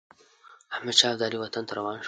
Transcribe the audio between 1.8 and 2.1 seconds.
شو.